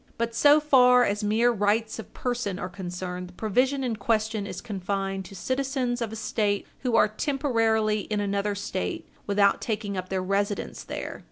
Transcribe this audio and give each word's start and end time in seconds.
But 0.17 0.33
so 0.33 0.59
far 0.59 1.03
as 1.03 1.23
mere 1.23 1.51
rights 1.51 1.99
of 1.99 2.11
person 2.11 2.57
are 2.57 2.69
concerned, 2.69 3.27
the 3.29 3.33
provision 3.33 3.83
in 3.83 3.97
question 3.97 4.47
is 4.47 4.59
confined 4.59 5.25
to 5.25 5.35
citizens 5.35 6.01
of 6.01 6.11
a 6.11 6.15
State 6.15 6.65
who 6.79 6.95
are 6.95 7.07
temporarily 7.07 7.99
in 8.09 8.19
another 8.19 8.55
State 8.55 9.07
without 9.27 9.61
taking 9.61 9.95
up 9.95 10.09
their 10.09 10.23
residence 10.23 10.83
there. 10.83 11.19